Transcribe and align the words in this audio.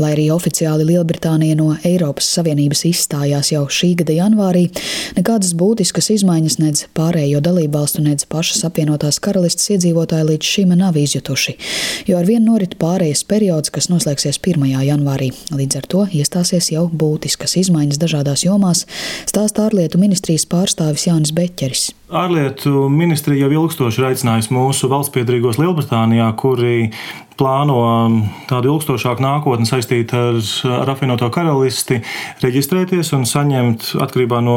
Lai 0.00 0.14
arī 0.14 0.30
oficiāli 0.32 0.86
Lielbritānija 0.88 1.56
no 1.58 1.74
Eiropas 1.84 2.28
Savienības 2.32 2.86
izstājās 2.88 3.50
jau 3.52 3.66
šī 3.68 3.90
gada 4.00 4.14
janvārī, 4.16 4.62
nekādas 5.18 5.52
būtiskas 5.60 6.08
izmaiņas 6.14 6.56
nedz 6.62 6.86
pārējo 6.96 7.42
dalībvalstu, 7.44 8.00
nedz 8.06 8.24
pašas 8.30 8.64
apvienotās 8.70 9.20
karalistes 9.20 9.68
iedzīvotāji 9.76 10.28
līdz 10.30 10.54
šim 10.54 10.74
nav 10.80 10.96
izjutuši, 10.96 11.56
jo 12.08 12.16
ar 12.16 12.28
vienu 12.28 12.54
norit 12.54 12.78
pārējais 12.80 13.26
periods, 13.28 13.72
kas 13.74 13.90
noslēgsies 13.92 14.40
1. 14.40 14.64
janvārī. 14.88 15.34
Līdz 15.52 15.82
ar 15.82 15.92
to 15.92 16.08
iestāsies 16.08 16.72
jau 16.72 16.88
būtiskas 16.88 17.58
izmaiņas 17.60 18.00
dažādās 18.00 18.48
jomās, 18.48 18.86
stāsta 19.28 19.68
ārlietu 19.68 20.00
ministrijas 20.00 20.48
pārstāvis 20.48 21.10
Jānis 21.10 21.36
Beķeris. 21.36 21.90
Ārlietu 22.10 22.88
ministrija 22.90 23.46
jau 23.46 23.64
ilgstoši 23.64 24.00
ir 24.00 24.08
aicinājusi 24.08 24.50
mūsu 24.50 24.88
valstspiedrīgos 24.90 25.60
Lielbritānijā, 25.62 26.26
kuri 26.40 26.88
plāno 27.40 27.76
tādu 28.50 28.74
ilgstošāku 28.74 29.22
nākotni 29.24 29.68
saistītu 29.68 30.16
ar, 30.18 30.40
ar 30.82 30.90
apvienoto 30.92 31.30
karalisti, 31.32 32.00
reģistrēties 32.42 33.14
un 33.16 33.24
saņemt 33.28 33.94
atkarībā 34.04 34.42
no 34.44 34.56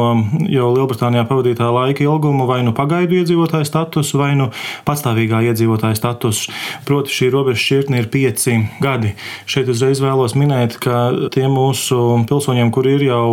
jau 0.52 0.68
Lielbritānijā 0.74 1.24
pavadītā 1.30 1.70
laika 1.72 2.04
ilguma 2.04 2.48
vai 2.48 2.60
nu 2.66 2.74
pagaidu 2.76 3.16
iedzīvotāju 3.20 3.68
statusu, 3.68 4.18
vai 4.20 4.32
nu 4.36 4.50
patstāvīgā 4.88 5.40
iedzīvotāja 5.48 5.96
statusu. 5.98 6.52
Proti, 6.88 7.14
šī 7.14 7.30
robeža 7.32 7.62
šķirtne 7.62 8.02
ir 8.02 8.10
pieci 8.12 8.58
gadi. 8.84 9.14
Šeit 9.48 9.70
uzreiz 9.72 10.02
vēlos 10.04 10.36
minēt, 10.36 10.76
ka 10.82 11.06
tiem 11.32 11.54
mūsu 11.56 12.26
pilsoņiem, 12.28 12.74
kuri 12.74 12.98
ir 12.98 13.06
jau 13.08 13.24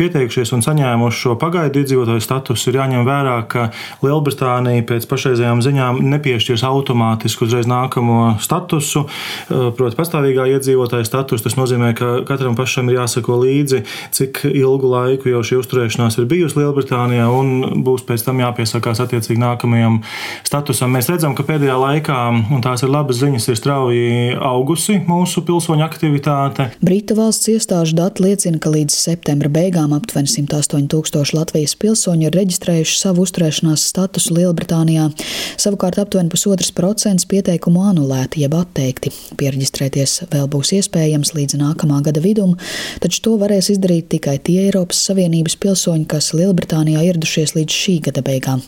pieteikušies 0.00 0.54
un 0.56 0.66
saņēmuši 0.66 1.22
šo 1.22 1.38
pagaidu 1.38 1.84
iedzīvotāju 1.84 2.24
statusu, 2.24 2.72
ir 2.72 2.80
jāņem 2.80 3.06
vērā, 3.06 3.38
ka 3.46 3.65
Lielbritānija 4.04 4.84
pēc 4.88 5.06
pašreizējām 5.10 5.62
ziņām 5.64 6.00
nepiešķirs 6.14 6.64
automātiski 6.66 7.46
uzreiz 7.46 7.68
nākamo 7.70 8.36
statusu 8.42 9.06
eh, 9.06 9.68
proti, 9.76 9.96
pastāvīgā 9.98 10.48
iedzīvotāja 10.56 11.06
statusu. 11.08 11.46
Tas 11.46 11.58
nozīmē, 11.58 11.92
ka 11.98 12.12
katram 12.28 12.56
pašam 12.58 12.90
ir 12.90 13.00
jāsako 13.00 13.40
līdzi, 13.44 13.82
cik 14.16 14.42
ilgu 14.50 14.90
laiku 14.90 15.30
jau 15.32 15.42
šī 15.46 15.60
uzturēšanās 15.62 16.18
ir 16.20 16.28
bijusi 16.30 16.60
Lielbritānijā, 16.60 17.28
un 17.30 17.82
būs 17.86 18.06
pēc 18.08 18.26
tam 18.26 18.42
jāpiesakās 18.42 19.02
attiecīgi 19.04 19.40
nākamajam 19.42 20.00
statusam. 20.46 20.92
Mēs 20.96 21.10
redzam, 21.12 21.36
ka 21.36 21.46
pēdējā 21.46 21.76
laikā, 21.80 22.20
un 22.54 22.64
tās 22.64 22.84
ir 22.84 22.92
labas 22.92 23.20
ziņas, 23.20 23.48
ir 23.52 23.60
strauji 23.60 24.36
augusi 24.40 25.00
mūsu 25.06 25.42
pilsoņu 25.46 25.84
aktivitāte. 25.86 26.70
Britu 26.84 27.16
valsts 27.18 27.50
iestāžu 27.52 27.96
dati 27.98 28.24
liecina, 28.24 28.60
ka 28.62 28.72
līdz 28.72 28.96
septembra 28.96 29.50
beigām 29.52 29.94
aptuveni 29.96 30.30
108 30.30 30.88
tūkstoši 30.92 31.36
Latvijas 31.38 31.76
pilsoņu 31.80 32.28
ir 32.28 32.36
reģistrējuši 32.36 32.98
savu 33.00 33.26
uzturēšanās 33.56 33.84
statusu 33.90 34.34
Lielbritānijā. 34.36 35.10
Savukārt 35.56 35.98
aptuveni 35.98 36.30
pusotrs 36.30 36.72
procents 36.72 37.26
pieteikumu 37.26 37.84
anulēti 37.88 38.42
jeb 38.42 38.54
atteikti. 38.54 39.10
Pierģistrēties 39.36 40.28
vēl 40.30 40.48
būs 40.48 40.72
iespējams 40.76 41.34
līdz 41.34 41.56
nākamā 41.60 42.02
gada 42.04 42.20
vidum, 42.20 42.56
taču 43.00 43.22
to 43.22 43.36
varēs 43.38 43.70
izdarīt 43.72 44.08
tikai 44.12 44.38
tie 44.38 44.66
Eiropas 44.66 45.00
Savienības 45.08 45.56
pilsoņi, 45.56 46.06
kas 46.06 46.32
Lielbritānijā 46.34 47.02
ieradušies 47.08 47.56
līdz 47.56 47.72
šī 47.72 47.96
gada 48.08 48.22
beigām. 48.22 48.62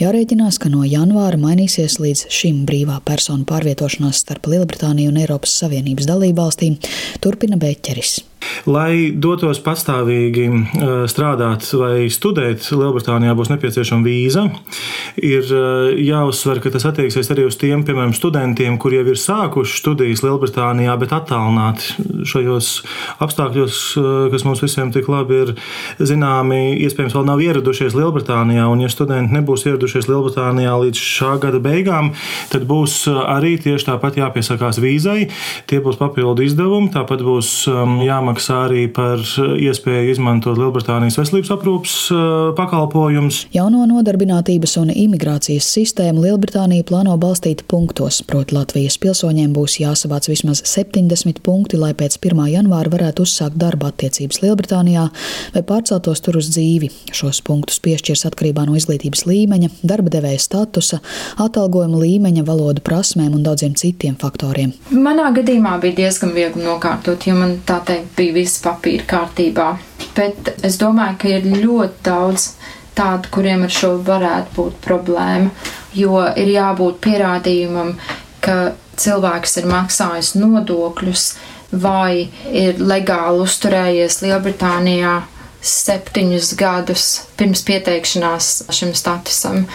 Jārēķinās, 0.00 0.58
ka 0.58 0.70
no 0.72 0.84
janvāra 0.84 1.38
mainīsies 1.40 2.00
līdz 2.00 2.28
šim 2.30 2.64
brīvā 2.68 3.00
personu 3.04 3.44
pārvietošanās 3.48 4.24
starp 4.24 4.48
Lielbritāniju 4.50 5.12
un 5.12 5.20
Eiropas 5.20 5.58
Savienības 5.60 6.08
dalībvalstīm, 6.08 6.80
turpina 7.20 7.60
Beķeris. 7.60 8.20
Lai 8.68 9.10
dotos 9.16 9.60
pastāvīgi 9.64 10.46
eh, 10.48 10.90
strādāt 11.10 11.64
vai 11.76 12.08
studēt, 12.12 12.66
Lielbritānijā 12.76 13.34
būs 13.36 13.50
nepieciešama 13.52 14.04
vīza. 14.04 14.46
Ir 15.16 15.46
eh, 15.48 16.00
jāuzsver, 16.04 16.60
ka 16.60 16.72
tas 16.74 16.84
attieksies 16.88 17.30
arī 17.32 17.46
uz 17.48 17.56
tiem, 17.60 17.84
piemēram, 17.86 18.12
studentiem, 18.16 18.76
kuriem 18.80 19.08
jau 19.08 19.14
ir 19.14 19.20
sākuši 19.20 19.80
studijas 19.80 20.24
Lielbritānijā, 20.26 20.96
bet 21.00 21.14
attālināti 21.16 22.24
šajos 22.28 22.70
apstākļos, 23.24 23.80
eh, 24.00 24.10
kas 24.34 24.46
mums 24.48 24.64
visiem 24.64 24.92
tik 24.92 25.08
labi 25.12 25.40
ir 25.40 25.54
zināmi, 26.00 26.76
iespējams, 26.84 27.16
vēl 27.16 27.28
nav 27.30 27.44
ieradušies 27.44 27.96
Lielbritānijā. 27.96 28.68
Un, 28.70 28.84
ja 28.84 28.92
studenti 28.92 29.36
nebūs 29.36 29.66
ieradušies 29.68 30.10
Lielbritānijā 30.10 30.76
līdz 30.84 31.04
šā 31.16 31.36
gada 31.42 31.62
beigām, 31.64 32.12
tad 32.52 32.68
būs 32.68 33.02
arī 33.08 33.56
tieši 33.62 33.88
tāpat 33.92 34.20
jāpiesakās 34.20 34.80
vīzai. 34.82 35.30
Tie 35.70 35.80
būs 35.84 36.00
papildu 36.00 36.44
izdevumi, 36.44 36.92
tāpat 36.92 37.24
būs 37.24 37.54
um, 37.72 37.98
jāmaksā 38.04 38.29
jāmaksā 38.30 38.56
arī 38.68 38.84
par 38.92 39.18
iespēju 39.18 40.12
izmantot 40.14 40.58
Lielbritānijas 40.58 41.18
veselības 41.18 41.50
aprūpas 41.54 41.94
eh, 42.14 42.18
pakalpojumus. 42.56 43.46
Jauno 43.54 43.86
nodarbinātības 43.90 44.76
un 44.80 44.90
imigrācijas 44.94 45.66
sistēmu 45.66 46.22
Lielbritānija 46.24 46.86
plāno 46.86 47.16
balstīt 47.18 47.64
punktos, 47.68 48.22
proti 48.22 48.54
Latvijas 48.54 48.98
pilsoņiem 49.02 49.52
būs 49.54 49.80
jāsavāc 49.82 50.28
vismaz 50.30 50.62
70 50.64 51.42
punkti, 51.42 51.78
lai 51.80 51.92
pēc 51.94 52.18
1. 52.20 52.44
janvāra 52.52 52.92
varētu 52.92 53.26
uzsākt 53.26 53.58
darba 53.58 53.90
attiecības 53.90 54.42
Lielbritānijā 54.44 55.08
vai 55.54 55.62
pārceltos 55.66 56.22
tur 56.22 56.38
uz 56.40 56.50
dzīvi. 56.54 56.90
Šos 57.12 57.42
punktus 57.42 57.80
piešķirs 57.82 58.26
atkarībā 58.30 58.66
no 58.68 58.78
izglītības 58.78 59.26
līmeņa, 59.26 59.72
darba 59.82 60.12
devēja 60.12 60.40
statusa, 60.42 61.00
atalgojuma 61.40 61.98
līmeņa, 62.04 62.46
valodu 62.46 62.84
prasmēm 62.86 63.34
un 63.34 63.44
daudziem 63.46 63.74
citiem 63.78 64.16
faktoriem. 64.20 64.74
Manā 64.94 65.30
gadījumā 65.34 65.76
bija 65.82 66.04
diezgan 66.04 66.34
viegli 66.36 66.64
nokārtot, 66.64 67.26
jo 67.26 67.36
man 67.38 67.58
tā 67.66 67.80
teikt 67.86 68.19
bija 68.20 68.36
visi 68.36 68.60
papīri 68.64 69.08
kārtībā. 69.08 69.70
Bet 70.16 70.52
es 70.66 70.78
domāju, 70.80 71.18
ka 71.22 71.32
ir 71.32 71.48
ļoti 71.64 72.04
daudz 72.06 72.50
tādu, 72.98 73.30
kuriem 73.32 73.64
ar 73.66 73.72
šo 73.72 73.94
varētu 74.04 74.56
būt 74.56 74.80
problēma, 74.84 75.50
jo 75.96 76.20
ir 76.36 76.52
jābūt 76.54 77.00
pierādījumam, 77.06 77.94
ka 78.44 78.74
cilvēks 79.00 79.58
ir 79.60 79.68
maksājis 79.70 80.34
nodokļus 80.36 81.26
vai 81.72 82.28
ir 82.50 82.80
legāli 82.82 83.44
uzturējies 83.44 84.20
Lielbritānijā 84.24 85.20
septiņus 85.60 86.54
gadus 86.58 87.06
pirms 87.38 87.62
pieteikšanās 87.68 88.52
šim 88.74 88.94
statusam. 88.96 89.66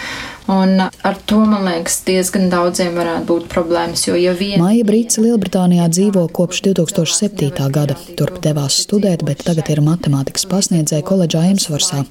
Un 0.52 0.78
ar 0.78 1.16
to, 1.26 1.40
man 1.50 1.66
liekas, 1.66 2.04
diezgan 2.06 2.52
daudziem 2.52 2.94
varētu 2.94 3.26
būt 3.26 3.46
problēmas. 3.50 4.04
Jo, 4.06 4.14
ja 4.20 4.34
vien... 4.38 4.62
Maija 4.62 4.86
Brīsīs 4.86 5.18
Lielbritānijā 5.24 5.88
dzīvo 5.90 6.28
kopš 6.36 6.62
2007. 6.68 7.50
gada. 7.74 7.96
Turp 8.20 8.38
devās 8.44 8.78
studēt, 8.86 9.24
bet 9.26 9.42
tagad 9.48 9.72
ir 9.74 9.82
matemātikas 9.86 10.46
pasniedzēja 10.52 11.06
koledžā 11.08 11.42
Emsvarsā. 11.50 12.04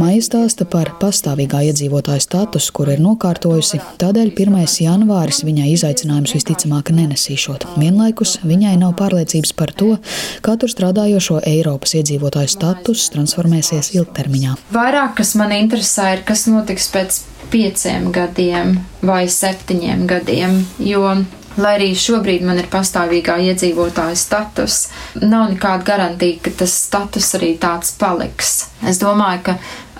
Maija 0.00 0.24
stāsta 0.24 0.64
par 0.68 0.94
pastāvīgā 1.02 1.66
iedzīvotāja 1.68 2.24
statusu, 2.24 2.72
kur 2.76 2.94
ir 2.94 3.02
nokārtojusi. 3.04 3.82
Tādēļ 4.00 4.32
1. 4.32 4.56
janvāris 4.86 5.42
viņai 5.44 5.68
izaicinājums 5.74 6.32
visticamāk 6.38 6.94
nenesīšot. 6.96 7.68
Vienlaikus 7.76 8.38
viņai 8.46 8.76
nav 8.80 8.96
pārliecības 8.96 9.52
par 9.56 9.76
to, 9.76 9.92
kā 10.40 10.56
tur 10.56 10.72
strādājošo 10.72 11.42
Eiropas 11.44 11.92
iedzīvotāju 12.00 12.56
status 12.56 13.10
transformēsies 13.12 13.92
ilgtermiņā. 14.00 14.56
Vairāk, 14.72 15.18
kas 15.20 15.36
man 15.36 15.52
interesē, 15.60 16.14
ir 16.16 16.24
kas 16.28 16.48
notiks 16.48 16.88
pēc 16.94 17.24
pieciem 17.52 18.10
gadiem 18.14 18.76
vai 19.06 19.24
septiņiem 19.30 20.06
gadiem, 20.10 20.60
jo 20.82 21.16
Lai 21.56 21.78
arī 21.78 21.92
šobrīd 21.96 22.42
man 22.44 22.58
ir 22.60 22.66
pastāvīgā 22.68 23.38
iedzīvotāja 23.48 24.16
status, 24.20 24.90
nav 25.22 25.54
nekāda 25.54 25.86
garantija, 25.88 26.42
ka 26.44 26.52
tas 26.60 26.74
status 26.84 27.30
arī 27.38 27.54
tāds 27.60 27.94
paliks. 27.96 28.66
Es 28.84 29.00
domāju, 29.00 29.40
ka 29.46 29.54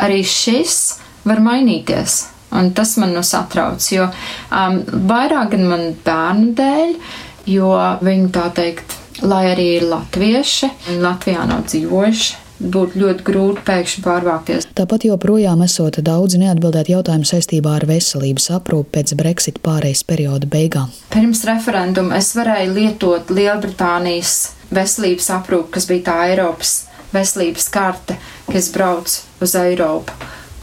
arī 0.05 0.21
šis 0.21 0.99
var 1.25 1.41
mainīties. 1.41 2.27
Un 2.57 2.71
tas 2.77 2.93
man 3.01 3.17
nu 3.17 3.25
satrauc, 3.27 3.81
jo 3.89 4.05
um, 4.07 4.77
vairāk 5.09 5.55
gan 5.57 5.65
man 5.71 5.89
bērnu 6.05 6.53
dēļ, 6.61 6.95
jo 7.57 7.73
viņi 8.05 8.31
tā 8.37 8.47
teikt, 8.57 8.99
lai 9.25 9.47
arī 9.55 9.71
ir 9.79 9.89
latvieši, 9.89 10.71
Latvijā 11.01 11.49
nav 11.49 11.65
dzīvojuši, 11.71 12.46
būtu 12.61 13.01
ļoti 13.03 13.27
grūti 13.27 13.65
pēkšņi 13.67 14.03
pārvākties. 14.05 14.69
Tāpat 14.77 15.07
joprojām 15.09 15.63
esot 15.67 16.01
daudzi 16.05 16.41
neatbildēti 16.43 16.95
jautājumi 16.95 17.29
saistībā 17.29 17.77
ar 17.79 17.87
veselības 17.89 18.51
aprūpi 18.59 18.93
pēc 18.97 19.15
Brexit 19.19 19.61
pārejas 19.65 20.03
perioda 20.09 20.49
beigām. 20.51 20.93
Pirms 21.13 21.45
referenduma 21.49 22.17
es 22.21 22.33
varēju 22.37 22.77
lietot 22.77 23.33
Lielbritānijas 23.33 24.37
veselības 24.75 25.31
aprūpi, 25.37 25.75
kas 25.77 25.89
bija 25.91 26.09
tā 26.11 26.19
Eiropas 26.31 26.75
veselības 27.15 27.71
karte, 27.73 28.19
kas 28.51 28.73
brauc 28.75 29.13
uz 29.45 29.57
Eiropu. 29.59 30.13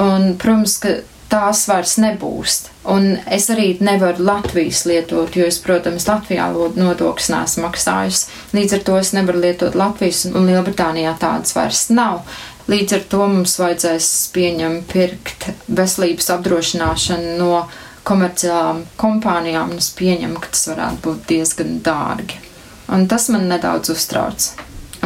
Un, 0.04 0.34
protams, 0.42 0.78
ka 0.82 0.98
tās 1.32 1.68
vairs 1.70 1.98
nebūs. 2.02 2.64
Un 2.84 3.14
es 3.32 3.46
arī 3.48 3.78
nevaru 3.80 4.26
Latvijas 4.28 4.82
lietot, 4.90 5.38
jo 5.38 5.46
es, 5.48 5.60
protams, 5.64 6.04
Latvijā 6.10 6.50
nodokļus 6.52 7.30
neesmu 7.32 7.64
maksājis. 7.64 8.26
Līdz 8.52 8.76
ar 8.78 8.84
to 8.90 8.98
es 9.00 9.14
nevaru 9.16 9.40
lietot 9.46 9.78
Latvijas 9.80 10.26
un 10.28 10.50
Lielbritānijā 10.50 11.14
tādas 11.22 11.56
vairs 11.56 11.86
nav. 11.96 12.26
Līdz 12.68 12.98
ar 12.98 13.08
to 13.12 13.24
mums 13.28 13.56
vajadzēs 13.60 14.10
pieņemt, 14.36 14.86
pirkt 14.92 15.48
veselības 15.68 16.30
apdrošināšanu 16.36 17.34
no 17.40 17.64
komerciālām 18.08 18.84
kompānijām, 19.00 19.72
un 19.72 19.80
es 19.80 19.90
pieņemu, 19.96 20.44
ka 20.44 20.52
tas 20.52 20.68
varētu 20.74 21.04
būt 21.08 21.26
diezgan 21.32 21.80
dārgi. 21.84 22.40
Un 22.92 23.08
tas 23.08 23.30
man 23.32 23.48
nedaudz 23.48 23.96
uztrauc. 23.96 24.52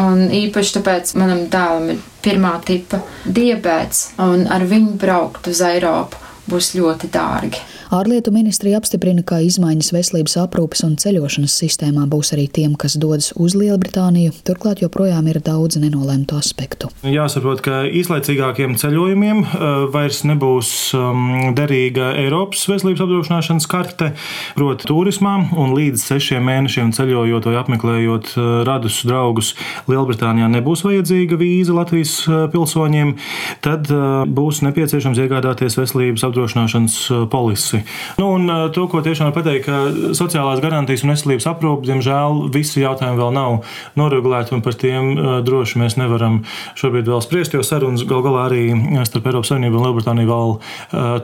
Un 0.01 0.29
īpaši 0.33 0.77
tāpēc 0.77 1.13
manam 1.18 1.45
dēlam 1.53 1.91
ir 1.94 2.01
pirmā 2.25 2.56
tipa 2.65 3.03
diabēts, 3.25 4.15
un 4.21 4.45
ar 4.53 4.65
viņu 4.65 4.97
braukt 5.01 5.50
uz 5.50 5.62
Eiropu 5.65 6.25
būs 6.49 6.73
ļoti 6.77 7.09
dārgi. 7.13 7.61
Ārlietu 7.88 8.34
ministrija 8.36 8.81
apstiprina, 8.81 9.22
ka 9.24 9.38
izmaiņas 9.45 9.94
veselības 9.95 10.34
aprūpes 10.42 10.81
un 10.84 10.98
ceļošanas 11.00 11.54
sistēmā 11.62 12.04
būs 12.12 12.34
arī 12.36 12.50
tiem, 12.51 12.74
kas 12.75 12.98
dodas 13.00 13.30
uz 13.39 13.54
Lielbritāniju. 13.56 14.34
Turklāt 14.48 14.81
joprojām 14.84 15.30
ir 15.31 15.39
daudz 15.39 15.80
nenolēmtu 15.80 16.36
aspektu. 16.36 16.89
Jāsaprot, 17.07 17.62
ka 17.63 17.86
īslaicīgākiem 17.88 18.75
ceļojumiem 18.81 19.39
uh, 19.45 19.68
vairs 19.94 20.19
nebūs 20.28 20.72
um, 21.00 21.54
derīga 21.56 22.10
Eiropas 22.25 22.66
veselības 22.68 23.06
apdrošināšanas 23.06 23.69
karte, 23.72 24.12
proti, 24.57 24.89
turismā, 24.92 25.38
un 25.56 25.72
līdz 25.78 26.04
sešiem 26.10 26.44
mēnešiem 26.44 26.92
ceļojot 26.98 27.48
vai 27.48 27.56
apmeklējot 27.62 28.34
uh, 28.36 28.50
radus 28.68 29.00
draugus 29.07 29.54
Lielbritānijā 29.88 30.51
nebūs 30.57 30.84
vajadzīga 30.84 31.39
vīza 31.39 31.80
Latvijas 31.80 32.18
uh, 32.28 32.44
pilsoņiem, 32.51 33.16
tad 33.63 33.88
būs 34.28 34.60
nepieciešams 34.68 35.24
iegādāties 35.24 35.80
veselības 35.80 36.28
apdrošināšanas 36.28 37.00
polisi 37.31 37.76
pusi. 37.81 38.15
Nu, 38.18 38.31
un 38.33 38.50
uh, 38.50 38.71
to, 38.71 38.88
ko 38.88 39.01
tiešām 39.01 39.31
var 39.31 39.35
pateikt, 39.38 39.65
ka 39.68 40.13
sociālās 40.18 40.62
garantijas 40.63 41.03
un 41.06 41.13
veselības 41.13 41.47
aprūpe, 41.51 41.88
diemžēl, 41.88 42.47
visi 42.53 42.81
jautājumi 42.83 43.19
vēl 43.19 43.33
nav 43.35 43.57
noregulēti, 44.00 44.56
un 44.56 44.63
par 44.65 44.77
tiem 44.79 45.13
uh, 45.15 45.31
droši 45.45 45.81
mēs 45.81 45.97
nevaram 46.00 46.41
šobrīd 46.79 47.09
vēl 47.09 47.24
spriest, 47.25 47.56
jo 47.56 47.63
sarunas 47.65 48.06
gal 48.07 48.24
galā 48.25 48.47
arī 48.50 48.63
starp 49.07 49.29
Eiropas 49.29 49.51
Savienību 49.51 49.79
un 49.79 49.88
Lielbritāniju 49.88 50.29
vēl 50.29 50.53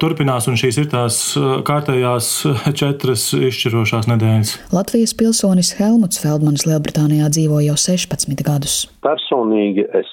turpinās, 0.01 0.47
un 0.49 0.57
šīs 0.59 0.79
ir 0.81 0.89
tās 0.91 1.19
kārtējās 1.67 2.29
četras 2.79 3.29
izšķirošās 3.35 4.09
nedēļas. 4.11 4.55
Latvijas 4.75 5.15
pilsonis 5.17 5.73
Helmuts 5.79 6.21
Feldmanis 6.23 6.67
Lielbritānijā 6.69 7.29
dzīvo 7.33 7.61
jau 7.65 7.77
16 7.79 8.45
gadus. 8.45 8.83
Personīgi 9.05 9.87
es 9.99 10.11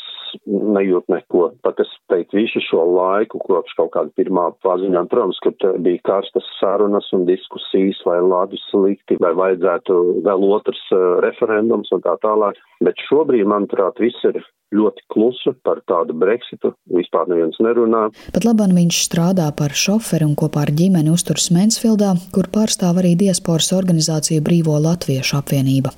nejūt 0.50 1.10
neko. 1.12 1.50
Pat 1.64 1.80
es 1.82 1.90
teiktu 2.12 2.40
visu 2.40 2.62
šo 2.66 2.84
laiku, 2.90 3.40
kopš 3.46 3.76
kaut 3.78 3.92
kāda 3.96 4.14
pirmā 4.18 4.50
paziņojuma, 4.64 5.10
protams, 5.12 5.40
ka 5.44 5.74
bija 5.84 6.02
karstas 6.10 6.46
sarunas 6.58 7.10
un 7.16 7.26
diskusijas, 7.28 8.00
vai 8.06 8.20
labi 8.24 8.60
slikti, 8.68 9.20
vai 9.22 9.32
vajadzētu 9.38 9.98
vēl 10.26 10.48
otrs 10.50 10.82
uh, 10.94 11.18
referendums 11.24 11.92
un 11.94 12.04
tā 12.06 12.16
tālāk. 12.24 12.58
Bet 12.84 13.00
šobrīd, 13.08 13.46
manuprāt, 13.48 14.00
viss 14.02 14.28
ir 14.28 14.42
ļoti 14.74 15.04
klusu 15.10 15.52
par 15.66 15.80
tādu 15.88 16.14
Brexitu. 16.16 16.72
Vispār 16.94 17.28
neviens 17.30 17.58
nerunā. 17.62 18.06
Pat 18.34 18.46
labāk 18.46 18.72
viņš 18.74 19.00
strādā 19.06 19.48
par 19.56 19.74
šoferi 19.74 20.26
un 20.28 20.36
kopā 20.38 20.64
ar 20.66 20.72
ģimeni 20.76 21.10
uzturas 21.12 21.48
Mansfieldā, 21.54 22.12
kur 22.34 22.50
pārstāv 22.52 23.00
arī 23.02 23.16
diasporas 23.18 23.72
organizācija 23.74 24.42
Brīvo 24.44 24.76
Latviešu 24.82 25.38
apvienība. 25.40 25.92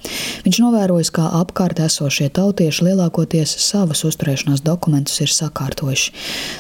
Viņš 0.47 0.61
novērojas, 0.65 1.13
kā 1.15 1.29
apkārt 1.43 1.83
esošie 1.85 2.31
tautieši 2.33 2.89
lielākoties 2.89 3.55
savus 3.67 4.05
uzturēšanās 4.43 4.63
dokumentus 4.65 5.21
ir 5.23 5.31
sakārtojuši. 5.31 6.13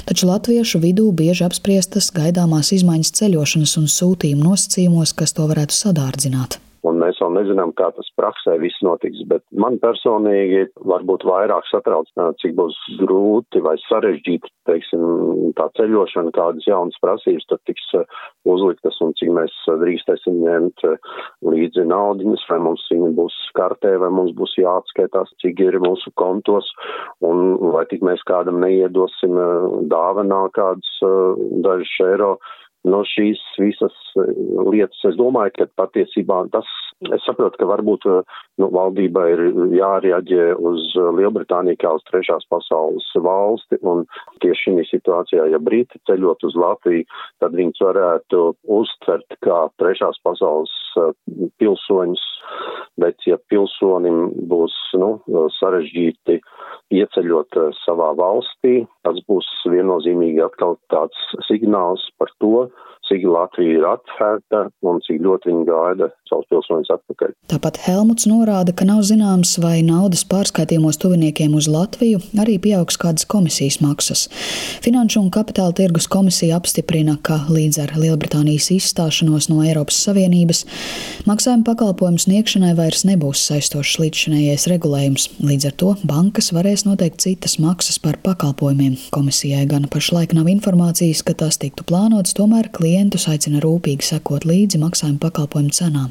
Taču 0.06 0.28
latviešu 0.30 0.80
vidū 0.82 1.10
bieži 1.12 1.44
apspriestas 1.44 2.12
gaidāmās 2.14 2.72
izmaiņas 2.72 3.12
ceļošanas 3.18 3.76
un 3.78 3.88
sūtījumu 3.88 4.50
nosacījumos, 4.50 5.14
kas 5.14 5.32
to 5.32 5.48
varētu 5.50 5.74
sadārdzināt 5.74 6.61
un 6.88 6.98
mēs 7.02 7.20
vēl 7.22 7.34
nezinām, 7.36 7.72
kā 7.78 7.90
tas 7.96 8.08
praksē 8.18 8.56
viss 8.62 8.82
notiks, 8.84 9.22
bet 9.30 9.44
man 9.54 9.78
personīgi 9.82 10.64
varbūt 10.88 11.26
vairāk 11.28 11.66
satrauc, 11.70 12.08
cik 12.42 12.56
būs 12.58 12.78
grūti 13.00 13.62
vai 13.64 13.76
sarežģīti, 13.86 14.50
teiksim, 14.68 15.04
tā 15.58 15.68
ceļošana, 15.78 16.34
kādas 16.36 16.66
jaunas 16.68 16.98
prasības 17.02 17.46
tad 17.50 17.62
tiks 17.68 17.86
uzliktas 18.48 18.98
un 19.04 19.14
cik 19.18 19.32
mēs 19.36 19.54
drīkstēsim 19.82 20.40
ņemt 20.42 20.86
līdzi 21.52 21.86
naudiņas, 21.90 22.46
vai 22.50 22.60
mums 22.66 22.86
viņi 22.90 23.12
būs 23.18 23.38
kartē, 23.58 23.94
vai 24.02 24.10
mums 24.14 24.34
būs 24.38 24.56
jāatskaitās, 24.60 25.34
cik 25.44 25.62
ir 25.62 25.78
mūsu 25.82 26.12
kontos, 26.18 26.70
un 27.24 27.56
vai 27.74 27.86
tik 27.90 28.02
mēs 28.06 28.24
kādam 28.28 28.60
neiedosim 28.62 29.38
dāvanā 29.92 30.44
kādus 30.56 30.98
dažus 31.62 31.94
eiro 32.08 32.34
no 32.88 33.02
šīs 33.06 33.40
visas 33.60 33.94
eh, 34.18 34.32
lietas. 34.70 35.00
Es 35.08 35.18
domāju, 35.18 35.54
ka 35.58 35.68
patiesībā 35.78 36.42
tas, 36.54 36.68
es 37.08 37.24
saprotu, 37.26 37.60
ka 37.60 37.68
varbūt 37.70 38.06
eh, 38.10 38.40
nu, 38.62 38.68
valdībai 38.74 39.26
ir 39.34 39.44
jārieģē 39.76 40.48
uz 40.58 40.88
Lielbritāniju 41.18 41.80
kā 41.82 41.94
uz 41.98 42.04
trešās 42.10 42.46
pasaules 42.52 43.06
valsti, 43.26 43.78
un 43.86 44.04
tieši 44.44 44.76
šī 44.76 44.86
situācijā, 44.90 45.48
ja 45.52 45.62
Briti 45.62 46.00
ceļot 46.08 46.46
uz 46.48 46.58
Latviju, 46.58 47.06
tad 47.42 47.56
viņus 47.58 47.82
varētu 47.86 48.44
uztvert 48.80 49.38
kā 49.46 49.64
trešās 49.82 50.20
pasaules 50.26 50.74
eh, 50.98 51.12
pilsoņus, 51.62 52.26
bet 53.00 53.22
ja 53.26 53.38
pilsonim 53.50 54.32
būs, 54.50 54.74
nu, 55.00 55.14
sarežģīti 55.56 56.40
ieceļot 56.92 57.56
savā 57.80 58.10
valstī, 58.18 58.82
tas 59.06 59.18
būs 59.28 59.48
viennozīmīgi 59.72 60.42
atkal 60.44 60.78
tāds 60.92 61.18
signāls 61.48 62.04
par 62.18 62.32
to, 62.42 62.68
cik 63.08 63.24
Latvija 63.26 63.78
ir 63.78 63.86
atvērta 63.86 64.66
un 64.86 65.00
cik 65.04 65.20
ļoti 65.24 65.50
viņi 65.50 65.64
gaida 65.66 66.08
savus 66.30 66.46
pilsoņus 66.50 66.92
atpakaļ. 66.94 67.32
Tāpat 67.50 67.80
Helmuts 67.84 68.28
norāda, 68.30 68.74
ka 68.76 68.86
nav 68.88 69.02
zināms, 69.06 69.56
vai 69.62 69.82
naudas 69.84 70.22
pārskaitījumos 70.30 71.00
tuviniekiem 71.02 71.56
uz 71.58 71.68
Latviju 71.70 72.22
arī 72.40 72.56
pieaugs 72.62 72.98
kādas 73.00 73.26
komisijas 73.28 73.80
maksas. 73.82 74.28
Finanšu 74.84 75.20
un 75.24 75.32
kapitāla 75.34 75.74
tirgus 75.76 76.08
komisija 76.10 76.56
apstiprina, 76.60 77.18
ka 77.26 77.40
līdz 77.50 77.80
ar 77.84 77.94
Lielbritānijas 77.98 78.70
izstāšanos 78.76 79.50
no 79.50 79.60
Eiropas 79.66 79.98
Savienības 80.06 80.64
maksājuma 81.28 81.66
pakalpojumu 81.68 82.22
sniegšanai 82.22 82.72
vairs 82.78 83.04
nebūs 83.08 83.42
saistošs 83.50 83.98
līdzšinējais 84.02 84.68
regulējums. 84.72 85.28
Līdz 85.42 85.68
ar 85.72 85.76
to 85.82 85.94
bankas 86.08 86.52
varēs 86.54 86.86
noteikt 86.88 87.20
citas 87.26 87.58
maksas 87.62 88.00
par 88.02 88.20
pakalpojumiem. 88.24 88.91
Komisijai 89.14 89.66
gan 89.70 89.88
pašlaik 89.92 90.34
nav 90.36 90.48
informācijas, 90.52 91.22
ka 91.26 91.34
tas 91.44 91.60
tiktu 91.62 91.86
plānots, 91.88 92.36
tomēr 92.38 92.70
klientus 92.74 93.28
aicina 93.32 93.62
rūpīgi 93.64 94.12
sekot 94.12 94.48
līdzi 94.48 94.80
maksājuma 94.82 95.22
pakalpojumu 95.26 95.74
cenām. 95.76 96.10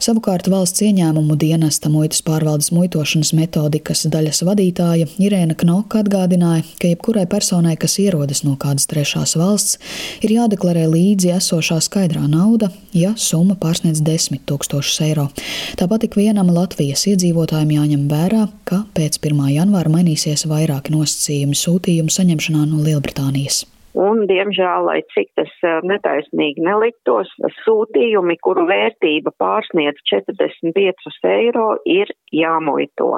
Savukārt 0.00 0.46
valsts 0.48 0.80
ieņēmumu 0.80 1.34
dienesta 1.36 1.90
muitas 1.92 2.22
pārvaldes 2.24 2.70
muitošanas 2.72 3.34
metodikas 3.36 4.06
daļas 4.08 4.40
vadītāja 4.48 5.08
Irēna 5.20 5.52
Knoka 5.60 6.00
atgādināja, 6.00 6.64
ka 6.80 6.88
jebkurai 6.88 7.26
personai, 7.28 7.74
kas 7.80 7.98
ierodas 8.00 8.40
no 8.46 8.54
kādas 8.60 8.88
trešās 8.88 9.36
valsts, 9.36 9.76
ir 10.24 10.32
jādeklarē 10.38 10.86
līdzi 10.88 11.34
esošā 11.36 11.76
skaidrā 11.84 12.24
nauda, 12.32 12.70
ja 12.96 13.12
summa 13.20 13.58
pārsniedz 13.60 14.00
10 14.06 14.40
tūkstošus 14.48 15.02
eiro. 15.04 15.28
Tāpat 15.76 16.08
ik 16.08 16.16
vienam 16.16 16.48
Latvijas 16.54 17.04
iedzīvotājiem 17.12 17.74
jāņem 17.76 18.06
vērā, 18.08 18.46
ka 18.64 18.86
pēc 18.96 19.20
1. 19.20 19.42
janvāra 19.52 19.92
mainīsies 19.92 20.48
vairāki 20.48 20.96
nosacījumi 20.96 21.60
sūtījumu 21.60 22.16
saņemšanā 22.16 22.64
no 22.72 22.80
Lielbritānijas. 22.88 23.66
Un, 23.98 24.22
diemžēl, 24.30 24.84
lai 24.86 25.00
cik 25.10 25.32
tas 25.34 25.50
eh, 25.66 25.80
netaisnīgi 25.90 26.62
neliktos, 26.62 27.30
sūtījumi, 27.64 28.36
kuru 28.44 28.62
vērtība 28.68 29.32
pārsniedz 29.40 29.98
45 30.06 31.26
eiro, 31.26 31.72
ir 31.90 32.12
jāmuito. 32.30 33.10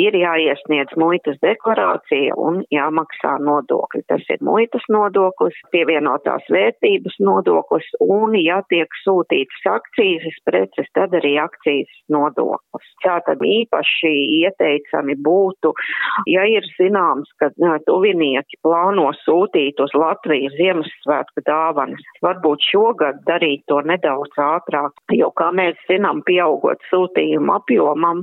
Ir 0.00 0.16
jāiesniedz 0.18 0.96
muitas 0.98 1.38
deklarācija 1.44 2.34
un 2.42 2.64
jāmaksā 2.74 3.36
nodokļi. 3.46 4.02
Tas 4.10 4.24
ir 4.34 4.42
muitas 4.42 4.82
nodoklis, 4.90 5.56
pievienotās 5.70 6.50
vērtības 6.50 7.20
nodoklis 7.22 7.86
un, 8.02 8.34
ja 8.40 8.58
tiek 8.72 8.90
sūtītas 9.04 9.62
akcijas 9.76 10.40
preces, 10.48 10.90
tad 10.98 11.14
arī 11.14 11.36
akcijas 11.44 11.92
nodoklis. 12.10 12.90
Tātad 13.06 13.46
īpaši 13.46 14.12
ieteicami 14.42 15.14
būtu, 15.22 15.70
ja 16.34 16.42
ir 16.50 16.66
zināms, 16.74 17.30
ka 17.38 17.52
tuvinieki 17.86 18.58
plāno 18.66 19.12
sūtīt 19.22 19.78
uz 19.82 19.94
Latviju, 19.94 20.15
Latvijas 20.16 20.54
Ziemassvētku 20.56 21.42
dāvanas. 21.46 22.04
Varbūt 22.24 22.64
šogad 22.70 23.20
darīt 23.28 23.64
to 23.68 23.80
nedaudz 23.84 24.32
ātrāk, 24.40 24.94
jo, 25.12 25.28
kā 25.36 25.50
mēs 25.52 25.76
zinām, 25.90 26.22
pieaugot 26.26 26.80
sūtījumu 26.90 27.52
apjomam, 27.56 28.22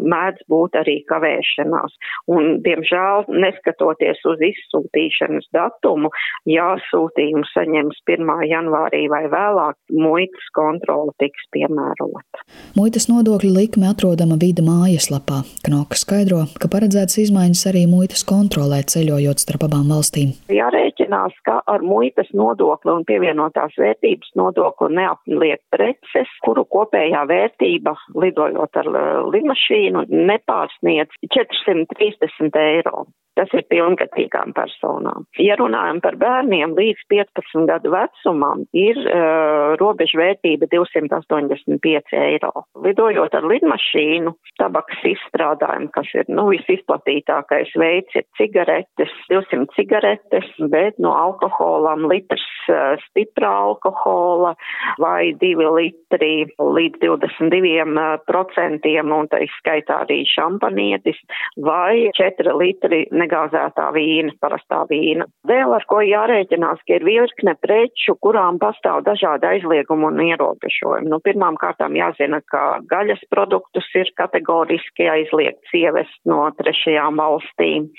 mēdz 0.00 0.46
būt 0.48 0.78
arī 0.80 0.96
kavēšanās. 1.10 1.96
Un, 2.32 2.60
diemžēl, 2.64 3.28
neskatoties 3.28 4.22
uz 4.30 4.40
izsūtīšanas 4.48 5.50
datumu, 5.54 6.10
ja 6.48 6.74
sūtījumu 6.88 7.44
saņems 7.52 8.00
1. 8.08 8.32
janvārī 8.48 9.04
vai 9.12 9.24
vēlāk, 9.32 9.76
muitas 9.92 10.48
kontrola 10.56 11.12
tiks 11.20 11.44
piemērota. 11.52 12.44
Muitas 12.78 13.10
nodokļu 13.10 13.52
likme 13.54 13.90
atrodama 13.90 14.38
vīda 14.40 14.64
mājaslapā. 14.64 15.42
Knoka 15.66 15.98
skaidro, 16.00 16.44
ka 16.60 16.70
paredzēts 16.72 17.20
izmaiņas 17.26 17.66
arī 17.70 17.84
muitas 17.90 18.24
kontrolē 18.26 18.80
ceļojot 18.88 19.44
starp 19.44 19.68
abām 19.68 19.92
valstīm. 19.92 20.34
Jārēķinās, 20.52 21.33
jāatcerās, 21.34 21.42
ka 21.44 21.62
ar 21.66 21.82
muitas 21.82 22.28
nodokli 22.32 22.92
un 22.92 23.04
pievienotās 23.04 23.74
vērtības 23.78 24.34
nodokli 24.36 24.94
neapliek 24.94 25.60
preces, 25.70 26.28
kuru 26.44 26.64
kopējā 26.64 27.26
vērtība 27.26 27.94
lidojot 28.14 28.76
ar 28.76 28.86
lidmašīnu 29.32 30.06
nepārsniedz 30.10 31.10
430 31.28 32.56
eiro. 32.56 33.06
Tas 33.34 33.50
ir 33.56 33.64
pilngadīgām 33.66 34.52
personām. 34.54 35.24
Ja 35.42 35.56
runājam 35.58 35.98
par 36.04 36.14
bērniem 36.20 36.76
līdz 36.78 37.00
15 37.10 37.66
gadu 37.66 37.90
vecumam, 37.90 38.62
ir 38.70 39.00
uh, 39.02 39.74
robeža 39.80 40.20
vērtība 40.20 40.68
285 40.70 42.14
eiro. 42.14 42.52
Lidojot 42.84 43.34
ar 43.34 43.48
lidmašīnu, 43.50 44.36
tabakas 44.60 45.02
izstrādājumu, 45.10 45.90
kas 45.96 46.12
ir 46.14 46.30
nu, 46.30 46.46
visizplatītākais 46.52 47.74
veids, 47.80 48.14
ir 48.14 48.26
cigaretes, 48.38 49.16
200 49.32 49.66
cigaretes, 49.74 50.46
bet 50.70 51.02
no 51.02 51.16
alkoholam 51.18 52.06
litrs 52.10 52.46
uh, 52.70 52.94
stipra 53.08 53.50
alkohola 53.64 54.54
vai 55.02 55.32
2 55.42 55.74
litri 55.74 56.32
līdz 56.62 57.02
22 57.02 58.06
procentiem, 58.30 59.10
un 59.10 59.26
tā 59.32 59.42
izskaitā 59.48 60.04
arī 60.06 60.22
šampanietis, 60.30 61.18
vai 61.66 62.06
4 62.14 62.54
litri 62.62 63.04
negāzētā 63.24 63.88
vīna, 63.96 64.34
parastā 64.42 64.84
vīna. 64.90 65.26
Vēl 65.48 65.74
ar 65.76 65.86
ko 65.90 66.00
jārēķinās, 66.04 66.84
ka 66.86 66.98
ir 66.98 67.06
virkne 67.08 67.56
preču, 67.60 68.16
kurām 68.24 68.60
pastāv 68.62 69.02
dažādi 69.08 69.48
aizliegumi 69.50 70.08
un 70.10 70.22
ierobežojumi. 70.28 71.10
Nu, 71.10 71.20
pirmām 71.24 71.58
kārtām 71.60 71.96
jāzina, 71.98 72.40
ka 72.52 72.80
gaļas 72.90 73.24
produktus 73.32 73.88
ir 73.98 74.12
kategoriski 74.20 75.08
aizliegts 75.10 75.74
ievest 75.74 76.20
no 76.28 76.46
trešajām 76.58 77.20
valstīm 77.20 77.90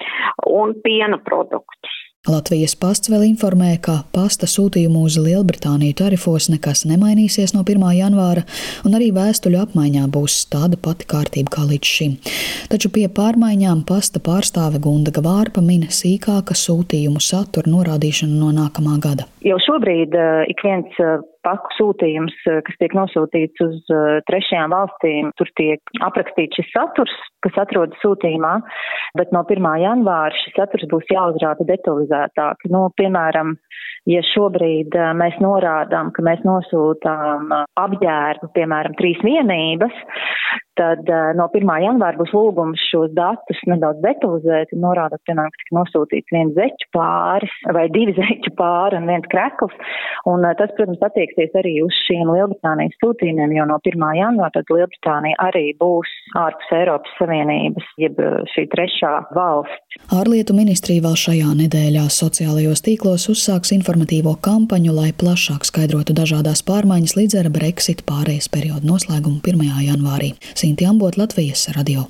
un 0.50 0.76
piena 0.86 1.20
produktus. 1.22 2.05
Latvijas 2.26 2.74
pasts 2.82 3.12
vēl 3.12 3.22
informē, 3.28 3.76
ka 3.86 4.00
pasta 4.16 4.48
sūtījumu 4.50 5.04
uz 5.06 5.20
Lielbritāniju 5.22 5.94
tarifos 6.00 6.48
nekas 6.50 6.82
nemainīsies 6.90 7.54
no 7.54 7.62
1. 7.62 7.84
janvāra, 8.00 8.42
un 8.88 8.98
arī 8.98 9.12
vēstuļu 9.14 9.60
apmaiņā 9.62 10.08
būs 10.16 10.40
tāda 10.50 10.80
pati 10.82 11.06
kārtība 11.12 11.54
kā 11.54 11.68
līdz 11.70 11.92
šim. 11.98 12.16
Taču 12.72 12.90
pie 12.96 13.06
pārmaiņām 13.14 13.84
pasta 13.86 14.24
pārstāve 14.26 14.82
Gunda 14.82 15.14
Gavārpa 15.14 15.62
min 15.62 15.86
sīkāka 15.94 16.58
sūtījumu 16.58 17.22
satura 17.22 17.70
norādīšanu 17.70 18.42
no 18.42 18.50
nākamā 18.58 18.98
gada. 19.06 19.30
Jau 19.46 19.62
šobrīd 19.62 20.18
uh, 20.18 20.42
ik 20.50 20.66
viens 20.66 20.98
uh, 21.06 21.22
paku 21.46 21.72
sūtījums, 21.78 22.36
uh, 22.50 22.60
kas 22.66 22.80
tiek 22.82 22.96
nosūtīts 22.98 23.64
uz 23.66 23.78
uh, 23.94 24.20
trešajām 24.30 24.74
valstīm, 24.76 25.32
tur 25.40 25.52
tiek 25.60 25.96
aprakstīts 26.06 26.60
šis 26.60 26.72
saturs, 26.74 27.16
kas 27.46 27.60
atrodas 27.66 28.02
sūtījumā, 28.04 28.56
bet 29.20 29.34
no 29.36 29.46
1. 29.46 29.70
janvāra 29.86 30.34
šis 30.44 30.58
saturs 30.58 30.90
būs 30.92 31.14
jāuzrāda 31.14 31.68
detalizētāk. 31.70 32.66
Nu, 32.74 32.88
piemēram, 33.00 33.56
ja 34.10 34.22
šobrīd 34.34 34.96
uh, 34.98 35.12
mēs 35.18 35.38
norādām, 35.44 36.12
ka 36.16 36.26
mēs 36.26 36.44
nosūtām 36.48 37.52
apģērbu, 37.82 38.52
piemēram, 38.56 38.96
trīs 39.00 39.22
vienības, 39.26 40.04
tad 40.76 41.08
no 41.38 41.48
1. 41.56 41.70
janvāra 41.86 42.20
būs 42.20 42.34
lūgums 42.36 42.82
šos 42.90 43.14
datus 43.16 43.60
nedaudz 43.70 44.02
detalizēt 44.04 44.74
norādot, 44.76 45.22
piemēram, 45.28 45.52
ka 45.54 45.62
tika 45.62 45.78
nosūtīts 45.78 46.34
viens 46.36 46.56
zeķu 46.58 46.90
pāris 46.96 47.54
vai 47.78 47.86
divi 47.94 48.16
zeķu 48.20 48.54
pāri 48.60 49.00
un 49.00 49.10
viens 49.10 49.28
krekls. 49.32 49.76
Un 50.30 50.46
tas, 50.60 50.74
protams, 50.78 51.02
attieksies 51.06 51.56
arī 51.60 51.78
uz 51.86 51.96
šiem 52.06 52.32
Lielbritānijas 52.34 52.98
sūtījumiem, 53.04 53.56
jo 53.60 53.68
no 53.70 53.80
1. 53.84 54.06
janvāra 54.20 54.54
tad 54.58 54.72
Lielbritānija 54.74 55.40
arī 55.48 55.66
būs 55.80 56.12
ārpus 56.40 56.76
Eiropas 56.76 57.16
Savienības, 57.20 57.88
jeb 58.02 58.20
šī 58.54 58.68
trešā 58.74 59.14
valsts. 59.36 60.00
Ārlietu 60.16 60.56
ministrija 60.58 61.06
vēl 61.06 61.16
šajā 61.20 61.56
nedēļā 61.64 62.06
sociālajos 62.12 62.84
tīklos 62.86 63.30
uzsāks 63.32 63.72
informatīvo 63.96 64.36
kampaņu, 64.44 64.92
lai 64.92 65.12
plašāk 65.16 65.64
skaidrotu 65.64 66.12
dažādās 66.18 66.62
pārmaiņas 66.68 67.16
līdz 67.16 67.38
ar 67.40 67.50
Brexit 67.50 68.04
pārējais 68.04 68.50
periodu 68.52 68.90
noslēgumu 68.92 69.40
1. 69.40 69.64
janvārī. 69.88 70.34
Sinti 70.54 70.86
Ambot, 70.86 71.16
Latvijas 71.16 71.70
radio. 71.78 72.04